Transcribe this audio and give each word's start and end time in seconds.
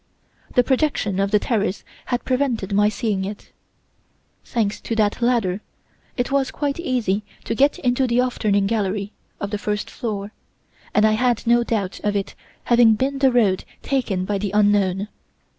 The 0.55 0.63
projection 0.63 1.19
of 1.19 1.29
the 1.29 1.37
terrace 1.37 1.83
had 2.07 2.25
prevented 2.25 2.73
my 2.73 2.89
seeing 2.89 3.23
it. 3.23 3.51
Thanks 4.43 4.81
to 4.81 4.95
that 4.95 5.21
ladder, 5.21 5.61
it 6.17 6.31
was 6.31 6.49
quite 6.49 6.79
easy 6.79 7.23
to 7.43 7.53
get 7.53 7.77
into 7.77 8.07
the 8.07 8.19
'off 8.19 8.39
turning' 8.39 8.65
gallery 8.65 9.13
of 9.39 9.51
the 9.51 9.59
first 9.59 9.91
floor, 9.91 10.31
and 10.95 11.05
I 11.05 11.11
had 11.11 11.45
no 11.45 11.63
doubt 11.63 11.99
of 11.99 12.15
it 12.15 12.33
having 12.63 12.95
been 12.95 13.19
the 13.19 13.31
road 13.31 13.63
taken 13.83 14.25
by 14.25 14.39
the 14.39 14.49
unknown. 14.55 15.07